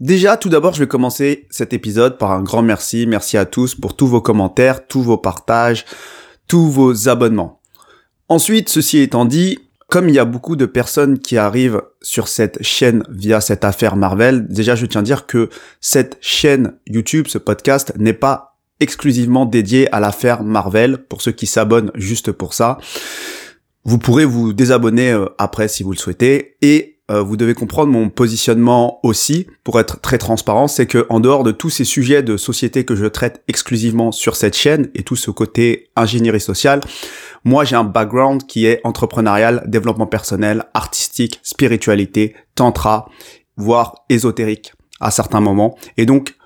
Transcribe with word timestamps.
Déjà, 0.00 0.38
tout 0.38 0.48
d'abord, 0.48 0.72
je 0.72 0.80
vais 0.80 0.88
commencer 0.88 1.46
cet 1.50 1.74
épisode 1.74 2.16
par 2.16 2.32
un 2.32 2.42
grand 2.42 2.62
merci. 2.62 3.06
Merci 3.06 3.36
à 3.36 3.44
tous 3.44 3.74
pour 3.74 3.94
tous 3.94 4.06
vos 4.06 4.22
commentaires, 4.22 4.86
tous 4.86 5.02
vos 5.02 5.18
partages, 5.18 5.84
tous 6.48 6.70
vos 6.70 7.10
abonnements. 7.10 7.60
Ensuite, 8.30 8.70
ceci 8.70 8.98
étant 9.00 9.26
dit, 9.26 9.58
comme 9.88 10.08
il 10.08 10.14
y 10.14 10.18
a 10.18 10.24
beaucoup 10.24 10.56
de 10.56 10.64
personnes 10.64 11.18
qui 11.18 11.36
arrivent 11.36 11.82
sur 12.00 12.28
cette 12.28 12.62
chaîne 12.62 13.02
via 13.10 13.42
cette 13.42 13.62
affaire 13.62 13.96
Marvel, 13.96 14.46
déjà 14.48 14.74
je 14.74 14.86
tiens 14.86 15.02
à 15.02 15.04
dire 15.04 15.26
que 15.26 15.50
cette 15.82 16.16
chaîne 16.22 16.76
YouTube, 16.86 17.26
ce 17.28 17.36
podcast, 17.36 17.92
n'est 17.98 18.14
pas 18.14 18.56
exclusivement 18.78 19.44
dédié 19.44 19.92
à 19.92 20.00
l'affaire 20.00 20.42
Marvel, 20.42 20.96
pour 20.96 21.20
ceux 21.20 21.32
qui 21.32 21.46
s'abonnent 21.46 21.90
juste 21.94 22.32
pour 22.32 22.54
ça. 22.54 22.78
Vous 23.84 23.98
pourrez 23.98 24.24
vous 24.24 24.54
désabonner 24.54 25.12
euh, 25.12 25.26
après 25.36 25.68
si 25.68 25.82
vous 25.82 25.92
le 25.92 25.98
souhaitez, 25.98 26.56
et 26.62 26.99
euh, 27.10 27.22
vous 27.22 27.36
devez 27.36 27.54
comprendre 27.54 27.90
mon 27.90 28.08
positionnement 28.08 29.00
aussi, 29.02 29.48
pour 29.64 29.80
être 29.80 30.00
très 30.00 30.18
transparent, 30.18 30.68
c'est 30.68 30.86
que 30.86 31.06
en 31.08 31.18
dehors 31.18 31.42
de 31.42 31.50
tous 31.50 31.70
ces 31.70 31.84
sujets 31.84 32.22
de 32.22 32.36
société 32.36 32.84
que 32.84 32.94
je 32.94 33.06
traite 33.06 33.42
exclusivement 33.48 34.12
sur 34.12 34.36
cette 34.36 34.56
chaîne 34.56 34.90
et 34.94 35.02
tout 35.02 35.16
ce 35.16 35.30
côté 35.30 35.90
ingénierie 35.96 36.40
sociale, 36.40 36.80
moi 37.44 37.64
j'ai 37.64 37.76
un 37.76 37.84
background 37.84 38.46
qui 38.46 38.66
est 38.66 38.80
entrepreneurial, 38.84 39.64
développement 39.66 40.06
personnel, 40.06 40.64
artistique, 40.72 41.40
spiritualité, 41.42 42.34
tantra, 42.54 43.08
voire 43.56 44.04
ésotérique 44.08 44.72
à 45.00 45.10
certains 45.10 45.40
moments. 45.40 45.76
Et 45.96 46.06
donc 46.06 46.36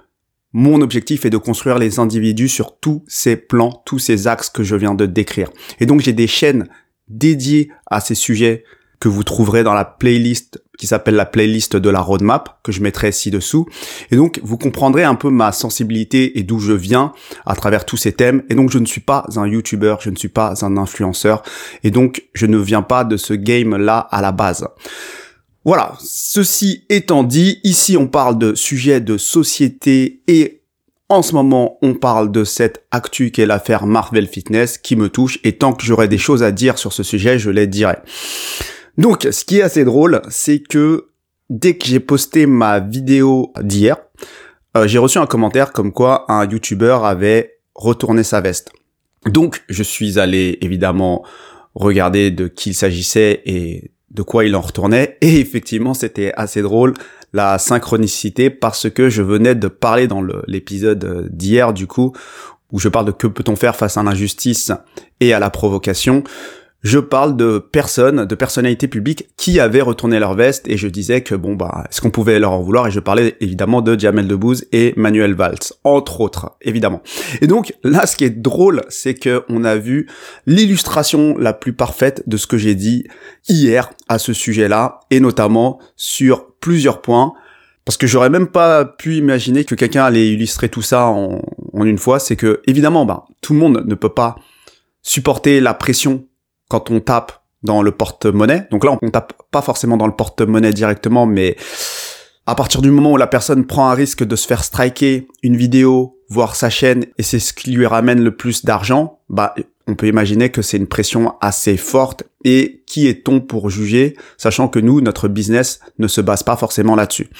mon 0.54 0.80
objectif 0.80 1.26
est 1.26 1.30
de 1.30 1.36
construire 1.36 1.78
les 1.78 1.98
individus 1.98 2.48
sur 2.48 2.78
tous 2.78 3.04
ces 3.06 3.36
plans, 3.36 3.82
tous 3.84 3.98
ces 3.98 4.28
axes 4.28 4.48
que 4.48 4.62
je 4.62 4.76
viens 4.76 4.94
de 4.94 5.04
décrire. 5.04 5.50
Et 5.80 5.84
donc 5.84 6.00
j'ai 6.00 6.12
des 6.12 6.28
chaînes 6.28 6.68
dédiées 7.08 7.70
à 7.86 8.00
ces 8.00 8.14
sujets 8.14 8.64
que 9.04 9.08
vous 9.10 9.22
trouverez 9.22 9.64
dans 9.64 9.74
la 9.74 9.84
playlist 9.84 10.62
qui 10.78 10.86
s'appelle 10.86 11.14
la 11.14 11.26
playlist 11.26 11.76
de 11.76 11.90
la 11.90 12.00
roadmap 12.00 12.58
que 12.62 12.72
je 12.72 12.80
mettrai 12.80 13.12
ci-dessous. 13.12 13.66
Et 14.10 14.16
donc, 14.16 14.40
vous 14.42 14.56
comprendrez 14.56 15.04
un 15.04 15.14
peu 15.14 15.28
ma 15.28 15.52
sensibilité 15.52 16.38
et 16.38 16.42
d'où 16.42 16.58
je 16.58 16.72
viens 16.72 17.12
à 17.44 17.54
travers 17.54 17.84
tous 17.84 17.98
ces 17.98 18.12
thèmes. 18.12 18.44
Et 18.48 18.54
donc, 18.54 18.70
je 18.70 18.78
ne 18.78 18.86
suis 18.86 19.02
pas 19.02 19.26
un 19.36 19.46
YouTuber, 19.46 19.96
je 20.00 20.08
ne 20.08 20.16
suis 20.16 20.30
pas 20.30 20.64
un 20.64 20.78
influenceur. 20.78 21.42
Et 21.82 21.90
donc, 21.90 22.24
je 22.32 22.46
ne 22.46 22.56
viens 22.56 22.80
pas 22.80 23.04
de 23.04 23.18
ce 23.18 23.34
game-là 23.34 23.98
à 23.98 24.22
la 24.22 24.32
base. 24.32 24.66
Voilà. 25.66 25.98
Ceci 26.00 26.86
étant 26.88 27.24
dit, 27.24 27.60
ici, 27.62 27.98
on 27.98 28.06
parle 28.06 28.38
de 28.38 28.54
sujets 28.54 29.02
de 29.02 29.18
société 29.18 30.22
et 30.28 30.62
en 31.10 31.20
ce 31.20 31.34
moment, 31.34 31.76
on 31.82 31.92
parle 31.92 32.32
de 32.32 32.44
cette 32.44 32.86
actu 32.90 33.30
qu'est 33.30 33.44
l'affaire 33.44 33.84
Marvel 33.84 34.26
Fitness 34.26 34.78
qui 34.78 34.96
me 34.96 35.10
touche 35.10 35.40
et 35.44 35.58
tant 35.58 35.74
que 35.74 35.84
j'aurai 35.84 36.08
des 36.08 36.16
choses 36.16 36.42
à 36.42 36.52
dire 36.52 36.78
sur 36.78 36.94
ce 36.94 37.02
sujet, 37.02 37.38
je 37.38 37.50
les 37.50 37.66
dirai. 37.66 37.96
Donc, 38.98 39.26
ce 39.30 39.44
qui 39.44 39.58
est 39.58 39.62
assez 39.62 39.84
drôle, 39.84 40.22
c'est 40.28 40.60
que 40.60 41.08
dès 41.50 41.76
que 41.76 41.86
j'ai 41.86 42.00
posté 42.00 42.46
ma 42.46 42.80
vidéo 42.80 43.52
d'hier, 43.60 43.96
euh, 44.76 44.86
j'ai 44.86 44.98
reçu 44.98 45.18
un 45.18 45.26
commentaire 45.26 45.72
comme 45.72 45.92
quoi 45.92 46.24
un 46.30 46.48
YouTuber 46.48 46.98
avait 47.02 47.58
retourné 47.74 48.22
sa 48.22 48.40
veste. 48.40 48.70
Donc, 49.26 49.62
je 49.68 49.82
suis 49.82 50.18
allé 50.18 50.58
évidemment 50.60 51.24
regarder 51.74 52.30
de 52.30 52.46
qui 52.46 52.70
il 52.70 52.74
s'agissait 52.74 53.42
et 53.46 53.90
de 54.10 54.22
quoi 54.22 54.44
il 54.44 54.54
en 54.54 54.60
retournait. 54.60 55.18
Et 55.20 55.40
effectivement, 55.40 55.94
c'était 55.94 56.32
assez 56.36 56.62
drôle 56.62 56.94
la 57.32 57.58
synchronicité 57.58 58.48
parce 58.48 58.88
que 58.88 59.10
je 59.10 59.22
venais 59.22 59.56
de 59.56 59.66
parler 59.66 60.06
dans 60.06 60.22
l'épisode 60.46 61.28
d'hier 61.32 61.72
du 61.72 61.88
coup 61.88 62.12
où 62.70 62.78
je 62.78 62.88
parle 62.88 63.06
de 63.06 63.12
que 63.12 63.26
peut-on 63.26 63.56
faire 63.56 63.74
face 63.74 63.96
à 63.96 64.02
l'injustice 64.04 64.70
et 65.20 65.32
à 65.32 65.40
la 65.40 65.50
provocation 65.50 66.22
je 66.84 66.98
parle 66.98 67.34
de 67.36 67.58
personnes, 67.58 68.26
de 68.26 68.34
personnalités 68.34 68.88
publiques 68.88 69.30
qui 69.38 69.58
avaient 69.58 69.80
retourné 69.80 70.18
leur 70.18 70.34
veste 70.34 70.68
et 70.68 70.76
je 70.76 70.86
disais 70.86 71.22
que 71.22 71.34
bon 71.34 71.54
bah 71.54 71.84
est-ce 71.88 72.02
qu'on 72.02 72.10
pouvait 72.10 72.38
leur 72.38 72.52
en 72.52 72.60
vouloir? 72.60 72.86
Et 72.86 72.90
je 72.90 73.00
parlais 73.00 73.36
évidemment 73.40 73.80
de 73.80 73.98
Jamel 73.98 74.28
Debbouze 74.28 74.66
et 74.70 74.92
Manuel 74.96 75.34
Valls 75.34 75.72
entre 75.82 76.20
autres 76.20 76.52
évidemment. 76.60 77.02
Et 77.40 77.46
donc 77.46 77.72
là 77.82 78.06
ce 78.06 78.16
qui 78.16 78.24
est 78.24 78.42
drôle 78.42 78.82
c'est 78.90 79.14
que 79.14 79.44
on 79.48 79.64
a 79.64 79.76
vu 79.76 80.08
l'illustration 80.46 81.36
la 81.38 81.54
plus 81.54 81.72
parfaite 81.72 82.22
de 82.26 82.36
ce 82.36 82.46
que 82.46 82.58
j'ai 82.58 82.74
dit 82.74 83.04
hier 83.48 83.90
à 84.08 84.18
ce 84.18 84.34
sujet-là 84.34 85.00
et 85.10 85.20
notamment 85.20 85.80
sur 85.96 86.52
plusieurs 86.60 87.00
points. 87.00 87.32
Parce 87.86 87.96
que 87.96 88.06
j'aurais 88.06 88.30
même 88.30 88.48
pas 88.48 88.84
pu 88.84 89.16
imaginer 89.16 89.64
que 89.64 89.74
quelqu'un 89.74 90.04
allait 90.04 90.28
illustrer 90.28 90.70
tout 90.70 90.80
ça 90.80 91.06
en, 91.06 91.42
en 91.72 91.84
une 91.84 91.98
fois, 91.98 92.18
c'est 92.18 92.36
que 92.36 92.60
évidemment 92.66 93.06
bah 93.06 93.24
tout 93.40 93.54
le 93.54 93.58
monde 93.58 93.84
ne 93.86 93.94
peut 93.94 94.12
pas 94.12 94.36
supporter 95.02 95.60
la 95.60 95.74
pression 95.74 96.26
quand 96.68 96.90
on 96.90 97.00
tape 97.00 97.44
dans 97.62 97.82
le 97.82 97.92
porte-monnaie. 97.92 98.68
Donc 98.70 98.84
là, 98.84 98.96
on 99.00 99.10
tape 99.10 99.34
pas 99.50 99.62
forcément 99.62 99.96
dans 99.96 100.06
le 100.06 100.14
porte-monnaie 100.14 100.72
directement, 100.72 101.26
mais 101.26 101.56
à 102.46 102.54
partir 102.54 102.82
du 102.82 102.90
moment 102.90 103.12
où 103.12 103.16
la 103.16 103.26
personne 103.26 103.66
prend 103.66 103.88
un 103.88 103.94
risque 103.94 104.22
de 104.22 104.36
se 104.36 104.46
faire 104.46 104.64
striker 104.64 105.26
une 105.42 105.56
vidéo, 105.56 106.18
voir 106.28 106.56
sa 106.56 106.68
chaîne, 106.68 107.06
et 107.16 107.22
c'est 107.22 107.38
ce 107.38 107.54
qui 107.54 107.70
lui 107.70 107.86
ramène 107.86 108.22
le 108.22 108.36
plus 108.36 108.64
d'argent, 108.64 109.20
bah, 109.30 109.54
on 109.86 109.94
peut 109.94 110.08
imaginer 110.08 110.50
que 110.50 110.62
c'est 110.62 110.76
une 110.76 110.86
pression 110.86 111.34
assez 111.40 111.76
forte. 111.76 112.24
Et 112.44 112.82
qui 112.86 113.06
est-on 113.06 113.40
pour 113.40 113.70
juger, 113.70 114.16
sachant 114.36 114.68
que 114.68 114.78
nous, 114.78 115.00
notre 115.00 115.28
business 115.28 115.80
ne 115.98 116.08
se 116.08 116.20
base 116.20 116.42
pas 116.42 116.56
forcément 116.56 116.96
là-dessus? 116.96 117.30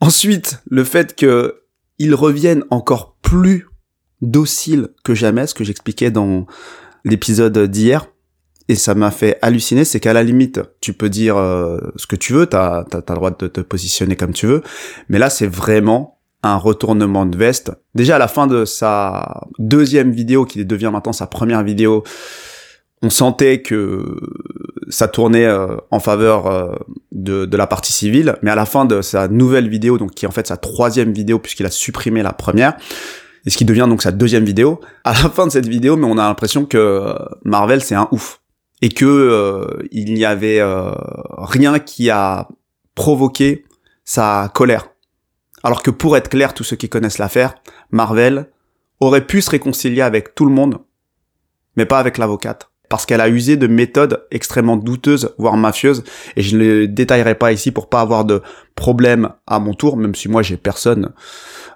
Ensuite, 0.00 0.62
le 0.68 0.84
fait 0.84 1.14
qu'ils 1.14 2.14
reviennent 2.14 2.64
encore 2.70 3.16
plus 3.22 3.66
dociles 4.20 4.88
que 5.04 5.14
jamais, 5.14 5.46
ce 5.46 5.54
que 5.54 5.64
j'expliquais 5.64 6.10
dans 6.10 6.46
l'épisode 7.04 7.58
d'hier, 7.58 8.06
et 8.70 8.76
ça 8.76 8.94
m'a 8.94 9.10
fait 9.10 9.36
halluciner, 9.42 9.84
c'est 9.84 9.98
qu'à 9.98 10.12
la 10.12 10.22
limite, 10.22 10.60
tu 10.80 10.92
peux 10.92 11.08
dire 11.08 11.36
euh, 11.36 11.78
ce 11.96 12.06
que 12.06 12.14
tu 12.14 12.32
veux, 12.32 12.46
t'as 12.46 12.84
as, 12.92 13.04
le 13.08 13.14
droit 13.16 13.32
de 13.32 13.48
te 13.48 13.60
positionner 13.60 14.14
comme 14.14 14.32
tu 14.32 14.46
veux, 14.46 14.62
mais 15.08 15.18
là 15.18 15.28
c'est 15.28 15.48
vraiment 15.48 16.20
un 16.44 16.54
retournement 16.54 17.26
de 17.26 17.36
veste. 17.36 17.72
Déjà 17.96 18.14
à 18.14 18.18
la 18.20 18.28
fin 18.28 18.46
de 18.46 18.64
sa 18.64 19.40
deuxième 19.58 20.12
vidéo, 20.12 20.44
qui 20.44 20.64
devient 20.64 20.90
maintenant 20.92 21.12
sa 21.12 21.26
première 21.26 21.64
vidéo, 21.64 22.04
on 23.02 23.10
sentait 23.10 23.60
que 23.60 24.20
ça 24.88 25.08
tournait 25.08 25.46
euh, 25.46 25.76
en 25.90 25.98
faveur 25.98 26.46
euh, 26.46 26.76
de, 27.10 27.46
de, 27.46 27.56
la 27.56 27.66
partie 27.66 27.92
civile, 27.92 28.36
mais 28.42 28.52
à 28.52 28.54
la 28.54 28.66
fin 28.66 28.84
de 28.84 29.02
sa 29.02 29.26
nouvelle 29.26 29.68
vidéo, 29.68 29.98
donc 29.98 30.12
qui 30.12 30.26
est 30.26 30.28
en 30.28 30.32
fait 30.32 30.46
sa 30.46 30.56
troisième 30.56 31.12
vidéo 31.12 31.40
puisqu'il 31.40 31.66
a 31.66 31.70
supprimé 31.70 32.22
la 32.22 32.32
première, 32.32 32.76
et 33.46 33.50
ce 33.50 33.56
qui 33.56 33.64
devient 33.64 33.86
donc 33.88 34.00
sa 34.00 34.12
deuxième 34.12 34.44
vidéo, 34.44 34.80
à 35.02 35.10
la 35.10 35.28
fin 35.28 35.48
de 35.48 35.50
cette 35.50 35.66
vidéo, 35.66 35.96
mais 35.96 36.06
on 36.06 36.18
a 36.18 36.28
l'impression 36.28 36.66
que 36.66 37.16
Marvel 37.42 37.82
c'est 37.82 37.96
un 37.96 38.06
ouf 38.12 38.39
et 38.82 38.88
que 38.88 39.04
euh, 39.04 39.86
il 39.90 40.14
n'y 40.14 40.24
avait 40.24 40.60
euh, 40.60 40.92
rien 41.36 41.78
qui 41.78 42.10
a 42.10 42.48
provoqué 42.94 43.64
sa 44.04 44.50
colère. 44.54 44.88
Alors 45.62 45.82
que 45.82 45.90
pour 45.90 46.16
être 46.16 46.28
clair, 46.28 46.54
tous 46.54 46.64
ceux 46.64 46.76
qui 46.76 46.88
connaissent 46.88 47.18
l'affaire, 47.18 47.54
Marvel 47.90 48.50
aurait 49.00 49.26
pu 49.26 49.42
se 49.42 49.50
réconcilier 49.50 50.02
avec 50.02 50.34
tout 50.34 50.46
le 50.46 50.52
monde, 50.52 50.78
mais 51.76 51.86
pas 51.86 51.98
avec 51.98 52.18
l'avocate. 52.18 52.70
Parce 52.88 53.06
qu'elle 53.06 53.20
a 53.20 53.28
usé 53.28 53.56
de 53.56 53.68
méthodes 53.68 54.26
extrêmement 54.32 54.76
douteuses, 54.76 55.34
voire 55.38 55.56
mafieuses, 55.56 56.02
et 56.34 56.42
je 56.42 56.56
ne 56.56 56.62
les 56.62 56.88
détaillerai 56.88 57.36
pas 57.36 57.52
ici 57.52 57.70
pour 57.70 57.88
pas 57.88 58.00
avoir 58.00 58.24
de 58.24 58.42
problème 58.74 59.30
à 59.46 59.60
mon 59.60 59.74
tour, 59.74 59.96
même 59.96 60.14
si 60.14 60.28
moi 60.28 60.42
j'ai 60.42 60.56
personne 60.56 61.12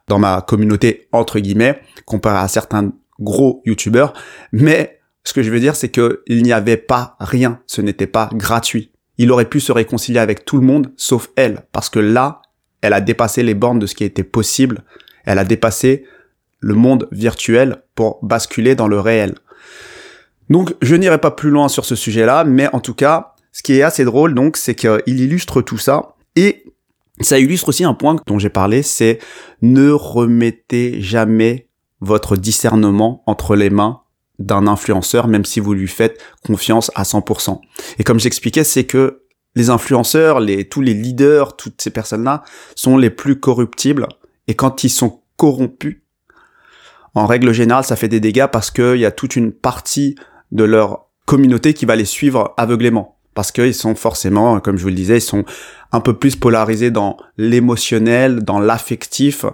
dans 0.09 0.19
ma 0.19 0.41
communauté, 0.41 1.09
entre 1.13 1.39
guillemets, 1.39 1.81
comparé 2.05 2.39
à 2.39 2.49
certains 2.49 2.93
gros 3.21 3.63
youtubeurs, 3.65 4.13
mais 4.51 5.01
ce 5.25 5.33
que 5.33 5.43
je 5.43 5.51
veux 5.51 5.61
dire, 5.61 5.75
c'est 5.75 5.89
que 5.89 6.23
il 6.27 6.43
n'y 6.43 6.53
avait 6.53 6.77
pas 6.77 7.17
rien. 7.19 7.61
Ce 7.67 7.81
n'était 7.81 8.07
pas 8.07 8.29
gratuit. 8.33 8.93
Il 9.17 9.33
aurait 9.33 9.49
pu 9.49 9.61
se 9.61 9.73
réconcilier 9.73 10.19
avec 10.19 10.45
tout 10.45 10.59
le 10.59 10.67
monde, 10.67 10.93
sauf 10.97 11.31
elle, 11.37 11.63
parce 11.73 11.89
que 11.89 11.99
là, 11.99 12.43
elle 12.83 12.93
a 12.93 13.01
dépassé 13.01 13.43
les 13.43 13.55
bornes 13.55 13.79
de 13.79 13.87
ce 13.87 13.95
qui 13.95 14.05
était 14.05 14.25
possible. 14.25 14.83
Elle 15.25 15.39
a 15.39 15.45
dépassé 15.45 16.05
le 16.61 16.75
monde 16.75 17.09
virtuel 17.11 17.83
pour 17.95 18.19
basculer 18.23 18.75
dans 18.75 18.89
le 18.89 19.01
réel. 19.01 19.35
Donc, 20.51 20.75
je 20.83 20.95
n'irai 20.95 21.19
pas 21.19 21.31
plus 21.31 21.51
loin 21.51 21.69
sur 21.69 21.85
ce 21.85 21.95
sujet-là, 21.95 22.45
mais 22.45 22.69
en 22.75 22.81
tout 22.81 22.95
cas, 22.95 23.35
ce 23.53 23.63
qui 23.63 23.75
est 23.75 23.83
assez 23.83 24.05
drôle, 24.05 24.35
donc, 24.35 24.57
c'est 24.57 24.75
qu'il 24.75 25.03
illustre 25.07 25.63
tout 25.63 25.79
ça 25.79 26.17
et 26.37 26.65
ça 27.21 27.39
illustre 27.39 27.69
aussi 27.69 27.85
un 27.85 27.95
point 27.95 28.17
dont 28.27 28.39
j'ai 28.39 28.51
parlé, 28.51 28.83
c'est 28.83 29.21
ne 29.63 29.91
remettez 29.91 31.01
jamais 31.01 31.69
votre 32.01 32.37
discernement 32.37 33.23
entre 33.27 33.57
les 33.57 33.71
mains 33.71 34.04
d'un 34.39 34.67
influenceur, 34.67 35.29
même 35.29 35.45
si 35.45 35.61
vous 35.61 35.75
lui 35.75 35.89
faites 35.89 36.21
confiance 36.45 36.91
à 36.95 37.05
100%. 37.05 37.61
Et 37.99 38.05
comme 38.05 38.21
j'expliquais, 38.21 38.65
c'est 38.65 38.85
que 38.85 39.23
les 39.55 39.71
influenceurs, 39.71 40.41
les, 40.41 40.69
tous 40.69 40.81
les 40.81 40.95
leaders, 40.95 41.57
toutes 41.57 41.81
ces 41.81 41.91
personnes-là 41.91 42.43
sont 42.75 42.97
les 42.97 43.11
plus 43.11 43.39
corruptibles. 43.39 44.09
Et 44.49 44.55
quand 44.55 44.85
ils 44.85 44.91
sont 44.91 45.21
corrompus, 45.37 46.01
en 47.15 47.27
règle 47.27 47.53
générale, 47.53 47.85
ça 47.85 47.97
fait 47.97 48.09
des 48.09 48.21
dégâts 48.21 48.49
parce 48.51 48.71
qu'il 48.71 48.97
y 48.97 49.05
a 49.05 49.13
toute 49.13 49.37
une 49.37 49.53
partie 49.53 50.17
de 50.51 50.65
leur 50.65 51.07
communauté 51.27 51.73
qui 51.73 51.87
va 51.87 51.95
les 51.95 52.05
suivre 52.05 52.55
aveuglément. 52.57 53.19
Parce 53.35 53.51
qu'ils 53.51 53.75
sont 53.75 53.95
forcément, 53.95 54.61
comme 54.61 54.77
je 54.77 54.83
vous 54.83 54.89
le 54.89 54.95
disais, 54.95 55.19
ils 55.19 55.23
sont 55.23 55.45
un 55.93 56.01
peu 56.01 56.17
plus 56.17 56.37
polarisés 56.37 56.91
dans 56.91 57.17
l'émotionnel, 57.37 58.43
dans 58.43 58.61
l'affectif, 58.61 59.45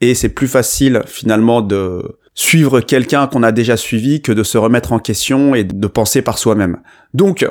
et 0.00 0.14
c'est 0.14 0.28
plus 0.28 0.48
facile 0.48 1.02
finalement 1.06 1.60
de 1.60 2.18
suivre 2.34 2.80
quelqu'un 2.80 3.26
qu'on 3.26 3.42
a 3.42 3.52
déjà 3.52 3.76
suivi 3.76 4.22
que 4.22 4.32
de 4.32 4.42
se 4.42 4.58
remettre 4.58 4.92
en 4.92 4.98
question 4.98 5.54
et 5.54 5.64
de 5.64 5.86
penser 5.86 6.22
par 6.22 6.38
soi-même. 6.38 6.78
Donc, 7.14 7.46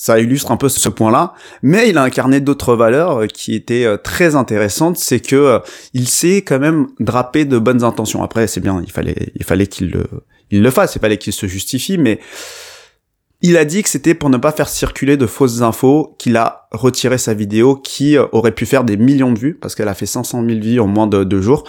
ça 0.00 0.18
illustre 0.18 0.50
un 0.50 0.56
peu 0.56 0.70
ce 0.70 0.88
point-là, 0.88 1.34
mais 1.62 1.90
il 1.90 1.98
a 1.98 2.02
incarné 2.02 2.40
d'autres 2.40 2.74
valeurs 2.74 3.26
qui 3.26 3.54
étaient 3.54 3.84
euh, 3.84 3.98
très 3.98 4.34
intéressantes, 4.34 4.96
c'est 4.96 5.20
que 5.20 5.36
euh, 5.36 5.58
il 5.92 6.08
s'est 6.08 6.38
quand 6.38 6.58
même 6.58 6.86
drapé 7.00 7.44
de 7.44 7.58
bonnes 7.58 7.84
intentions. 7.84 8.22
Après, 8.22 8.46
c'est 8.46 8.60
bien, 8.60 8.80
il 8.82 8.90
fallait, 8.90 9.30
il 9.34 9.44
fallait 9.44 9.66
qu'il 9.66 9.90
le, 9.90 10.06
il 10.50 10.62
le 10.62 10.70
fasse, 10.70 10.96
il 10.96 11.00
fallait 11.00 11.18
qu'il 11.18 11.34
se 11.34 11.46
justifie, 11.46 11.98
mais 11.98 12.18
il 13.42 13.56
a 13.56 13.64
dit 13.64 13.82
que 13.82 13.88
c'était 13.88 14.14
pour 14.14 14.28
ne 14.28 14.36
pas 14.36 14.52
faire 14.52 14.68
circuler 14.68 15.16
de 15.16 15.26
fausses 15.26 15.62
infos 15.62 16.14
qu'il 16.18 16.36
a 16.36 16.68
retiré 16.72 17.16
sa 17.16 17.32
vidéo 17.32 17.76
qui 17.76 18.16
euh, 18.16 18.26
aurait 18.32 18.54
pu 18.54 18.66
faire 18.66 18.84
des 18.84 18.96
millions 18.96 19.32
de 19.32 19.38
vues 19.38 19.54
parce 19.54 19.74
qu'elle 19.74 19.88
a 19.88 19.94
fait 19.94 20.06
500 20.06 20.44
000 20.44 20.60
vues 20.60 20.80
en 20.80 20.86
moins 20.86 21.06
de 21.06 21.24
deux 21.24 21.40
jours. 21.40 21.64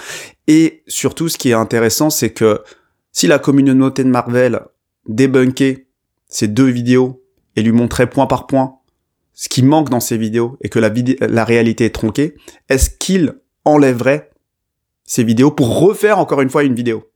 Et 0.48 0.84
surtout, 0.88 1.30
ce 1.30 1.38
qui 1.38 1.50
est 1.50 1.54
intéressant, 1.54 2.10
c'est 2.10 2.32
que 2.32 2.62
si 3.14 3.28
la 3.28 3.40
communauté 3.40 4.04
de 4.04 4.10
Marvel 4.10 4.62
débunkait 5.08 5.88
ces 6.28 6.48
deux 6.48 6.70
vidéos 6.70 7.24
et 7.56 7.62
lui 7.62 7.72
montrer 7.72 8.08
point 8.08 8.28
par 8.28 8.48
point 8.48 8.78
ce 9.34 9.50
qui 9.50 9.64
manque 9.64 9.90
dans 9.90 10.00
ces 10.00 10.18
vidéos 10.18 10.58
et 10.62 10.70
que 10.70 10.80
la, 10.80 10.92
la 11.22 11.46
réalité 11.46 11.86
est 11.86 11.96
tronquée, 11.96 12.36
est-ce 12.70 12.90
qu'il 12.90 13.36
enlèverait 13.64 14.30
ces 15.04 15.24
vidéos 15.24 15.52
pour 15.52 15.80
refaire 15.80 16.20
encore 16.20 16.42
une 16.42 16.50
fois 16.50 16.64
une 16.64 16.76
vidéo? 16.76 17.10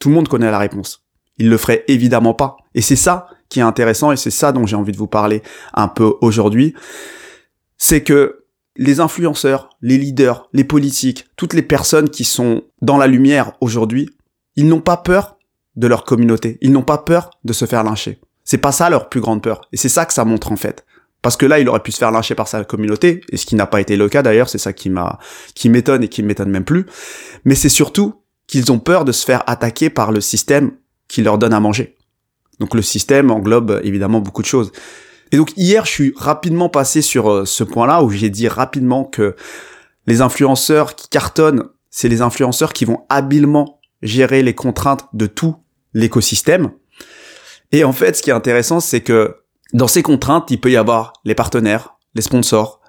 Tout 0.00 0.08
le 0.08 0.16
monde 0.16 0.28
connaît 0.28 0.50
la 0.50 0.58
réponse. 0.58 1.07
Il 1.38 1.48
le 1.48 1.56
ferait 1.56 1.84
évidemment 1.88 2.34
pas. 2.34 2.56
Et 2.74 2.82
c'est 2.82 2.96
ça 2.96 3.28
qui 3.48 3.60
est 3.60 3.62
intéressant 3.62 4.12
et 4.12 4.16
c'est 4.16 4.30
ça 4.30 4.52
dont 4.52 4.66
j'ai 4.66 4.76
envie 4.76 4.92
de 4.92 4.96
vous 4.96 5.06
parler 5.06 5.42
un 5.74 5.88
peu 5.88 6.14
aujourd'hui. 6.20 6.74
C'est 7.76 8.02
que 8.02 8.44
les 8.76 9.00
influenceurs, 9.00 9.70
les 9.82 9.98
leaders, 9.98 10.48
les 10.52 10.64
politiques, 10.64 11.26
toutes 11.36 11.54
les 11.54 11.62
personnes 11.62 12.10
qui 12.10 12.24
sont 12.24 12.62
dans 12.80 12.96
la 12.96 13.06
lumière 13.06 13.52
aujourd'hui, 13.60 14.10
ils 14.56 14.68
n'ont 14.68 14.80
pas 14.80 14.96
peur 14.96 15.36
de 15.76 15.86
leur 15.86 16.04
communauté. 16.04 16.58
Ils 16.60 16.72
n'ont 16.72 16.82
pas 16.82 16.98
peur 16.98 17.30
de 17.44 17.52
se 17.52 17.64
faire 17.64 17.84
lyncher. 17.84 18.20
C'est 18.44 18.58
pas 18.58 18.72
ça 18.72 18.90
leur 18.90 19.08
plus 19.08 19.20
grande 19.20 19.42
peur. 19.42 19.62
Et 19.72 19.76
c'est 19.76 19.88
ça 19.88 20.06
que 20.06 20.12
ça 20.12 20.24
montre 20.24 20.52
en 20.52 20.56
fait. 20.56 20.84
Parce 21.22 21.36
que 21.36 21.46
là, 21.46 21.58
il 21.58 21.68
aurait 21.68 21.82
pu 21.82 21.92
se 21.92 21.98
faire 21.98 22.10
lyncher 22.10 22.34
par 22.34 22.46
sa 22.46 22.64
communauté, 22.64 23.22
et 23.30 23.36
ce 23.36 23.44
qui 23.44 23.56
n'a 23.56 23.66
pas 23.66 23.80
été 23.80 23.96
le 23.96 24.08
cas 24.08 24.22
d'ailleurs, 24.22 24.48
c'est 24.48 24.58
ça 24.58 24.72
qui 24.72 24.88
m'a, 24.88 25.18
qui 25.54 25.68
m'étonne 25.68 26.04
et 26.04 26.08
qui 26.08 26.22
m'étonne 26.22 26.50
même 26.50 26.64
plus. 26.64 26.86
Mais 27.44 27.56
c'est 27.56 27.68
surtout 27.68 28.22
qu'ils 28.46 28.70
ont 28.70 28.78
peur 28.78 29.04
de 29.04 29.12
se 29.12 29.24
faire 29.24 29.42
attaquer 29.46 29.90
par 29.90 30.12
le 30.12 30.20
système 30.20 30.72
qui 31.08 31.22
leur 31.22 31.38
donne 31.38 31.52
à 31.52 31.60
manger. 31.60 31.96
Donc 32.60 32.74
le 32.74 32.82
système 32.82 33.30
englobe 33.30 33.80
évidemment 33.82 34.20
beaucoup 34.20 34.42
de 34.42 34.46
choses. 34.46 34.72
Et 35.32 35.36
donc 35.36 35.52
hier, 35.56 35.84
je 35.84 35.90
suis 35.90 36.14
rapidement 36.16 36.68
passé 36.68 37.02
sur 37.02 37.30
euh, 37.30 37.44
ce 37.44 37.64
point-là 37.64 38.02
où 38.02 38.10
j'ai 38.10 38.30
dit 38.30 38.48
rapidement 38.48 39.04
que 39.04 39.36
les 40.06 40.20
influenceurs 40.20 40.94
qui 40.94 41.08
cartonnent, 41.08 41.64
c'est 41.90 42.08
les 42.08 42.22
influenceurs 42.22 42.72
qui 42.72 42.84
vont 42.84 43.04
habilement 43.08 43.80
gérer 44.02 44.42
les 44.42 44.54
contraintes 44.54 45.06
de 45.12 45.26
tout 45.26 45.56
l'écosystème. 45.92 46.70
Et 47.72 47.84
en 47.84 47.92
fait, 47.92 48.16
ce 48.16 48.22
qui 48.22 48.30
est 48.30 48.34
intéressant, 48.34 48.80
c'est 48.80 49.02
que 49.02 49.36
dans 49.74 49.88
ces 49.88 50.02
contraintes, 50.02 50.50
il 50.50 50.60
peut 50.60 50.70
y 50.70 50.76
avoir 50.76 51.12
les 51.24 51.34
partenaires, 51.34 51.96
les 52.14 52.22
sponsors, 52.22 52.80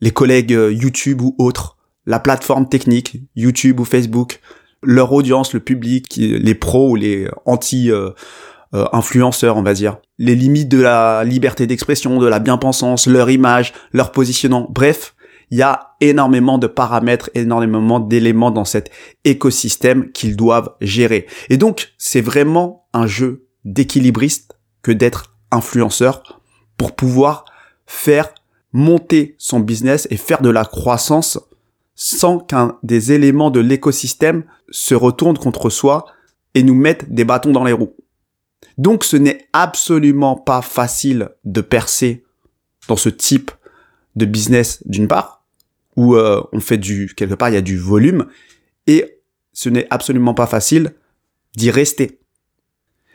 les 0.00 0.10
collègues 0.10 0.52
euh, 0.52 0.72
YouTube 0.72 1.22
ou 1.22 1.34
autres, 1.38 1.78
la 2.04 2.20
plateforme 2.20 2.68
technique, 2.68 3.22
YouTube 3.34 3.80
ou 3.80 3.84
Facebook, 3.84 4.40
leur 4.86 5.12
audience, 5.12 5.52
le 5.52 5.60
public, 5.60 6.16
les 6.16 6.54
pros 6.54 6.92
ou 6.92 6.96
les 6.96 7.28
anti-influenceurs, 7.44 9.56
on 9.56 9.62
va 9.62 9.74
dire, 9.74 9.98
les 10.18 10.34
limites 10.34 10.68
de 10.68 10.80
la 10.80 11.24
liberté 11.24 11.66
d'expression, 11.66 12.18
de 12.18 12.26
la 12.26 12.38
bien-pensance, 12.38 13.06
leur 13.06 13.28
image, 13.28 13.74
leur 13.92 14.12
positionnement. 14.12 14.66
Bref, 14.70 15.14
il 15.50 15.58
y 15.58 15.62
a 15.62 15.94
énormément 16.00 16.58
de 16.58 16.66
paramètres, 16.66 17.30
énormément 17.34 18.00
d'éléments 18.00 18.50
dans 18.50 18.64
cet 18.64 18.90
écosystème 19.24 20.10
qu'ils 20.12 20.36
doivent 20.36 20.74
gérer. 20.80 21.26
Et 21.50 21.56
donc, 21.56 21.92
c'est 21.98 22.20
vraiment 22.20 22.86
un 22.92 23.06
jeu 23.06 23.46
d'équilibriste 23.64 24.58
que 24.82 24.92
d'être 24.92 25.36
influenceur 25.50 26.40
pour 26.76 26.96
pouvoir 26.96 27.44
faire 27.86 28.30
monter 28.72 29.36
son 29.38 29.60
business 29.60 30.08
et 30.10 30.16
faire 30.16 30.42
de 30.42 30.50
la 30.50 30.64
croissance 30.64 31.38
sans 31.96 32.38
qu'un 32.38 32.78
des 32.82 33.12
éléments 33.12 33.50
de 33.50 33.60
l'écosystème 33.60 34.44
se 34.70 34.94
retourne 34.94 35.38
contre 35.38 35.70
soi 35.70 36.06
et 36.54 36.62
nous 36.62 36.74
mette 36.74 37.12
des 37.12 37.24
bâtons 37.24 37.52
dans 37.52 37.64
les 37.64 37.72
roues. 37.72 37.96
Donc 38.78 39.04
ce 39.04 39.16
n'est 39.16 39.48
absolument 39.52 40.36
pas 40.36 40.62
facile 40.62 41.30
de 41.44 41.62
percer 41.62 42.24
dans 42.88 42.96
ce 42.96 43.08
type 43.08 43.50
de 44.14 44.26
business 44.26 44.82
d'une 44.86 45.08
part, 45.08 45.44
où 45.96 46.14
euh, 46.14 46.42
on 46.52 46.60
fait 46.60 46.78
du, 46.78 47.12
quelque 47.16 47.34
part 47.34 47.48
il 47.48 47.54
y 47.54 47.58
a 47.58 47.62
du 47.62 47.78
volume, 47.78 48.26
et 48.86 49.20
ce 49.52 49.68
n'est 49.68 49.86
absolument 49.90 50.34
pas 50.34 50.46
facile 50.46 50.92
d'y 51.56 51.70
rester. 51.70 52.20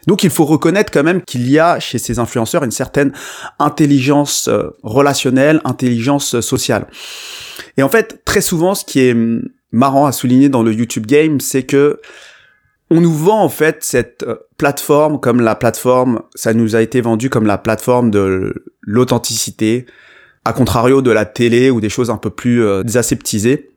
Donc 0.08 0.24
il 0.24 0.30
faut 0.30 0.46
reconnaître 0.46 0.92
quand 0.92 1.04
même 1.04 1.22
qu'il 1.22 1.50
y 1.50 1.60
a 1.60 1.80
chez 1.80 1.98
ces 1.98 2.20
influenceurs 2.20 2.64
une 2.64 2.72
certaine 2.72 3.14
intelligence 3.60 4.48
euh, 4.48 4.70
relationnelle, 4.84 5.62
intelligence 5.64 6.36
euh, 6.36 6.42
sociale. 6.42 6.88
Et 7.78 7.84
en 7.84 7.90
fait, 7.90 8.24
très 8.26 8.42
souvent, 8.42 8.76
ce 8.76 8.86
qui 8.86 9.02
est 9.02 9.12
hum, 9.12 9.44
marrant 9.72 10.06
à 10.06 10.12
souligner 10.12 10.50
dans 10.50 10.64
le 10.64 10.74
YouTube 10.74 11.06
Game, 11.06 11.40
c'est 11.40 11.64
que 11.64 12.00
on 12.90 13.00
nous 13.00 13.14
vend 13.14 13.42
en 13.42 13.50
fait 13.50 13.84
cette 13.84 14.24
euh, 14.24 14.36
plateforme 14.58 15.20
comme 15.20 15.42
la 15.42 15.56
plateforme, 15.56 16.22
ça 16.36 16.54
nous 16.54 16.76
a 16.76 16.82
été 16.82 17.00
vendu 17.02 17.30
comme 17.30 17.46
la 17.46 17.58
plateforme 17.58 18.12
de 18.12 18.54
l'authenticité, 18.82 19.86
à 20.44 20.54
contrario 20.54 21.02
de 21.02 21.12
la 21.12 21.26
télé 21.26 21.70
ou 21.70 21.80
des 21.80 21.90
choses 21.90 22.10
un 22.10 22.18
peu 22.18 22.32
plus 22.32 22.66
aseptisées. 22.96 23.71